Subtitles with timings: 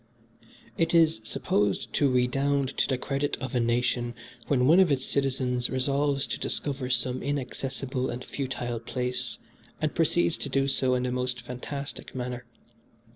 [0.79, 4.15] "It is supposed to redound to the credit of a nation
[4.47, 9.37] when one of its citizens resolves to discover some inaccessible and futile place,
[9.79, 12.45] and proceeds to do so in the most fantastic manner.